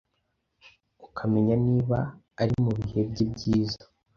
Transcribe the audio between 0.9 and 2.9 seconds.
ukamenya niba ari mu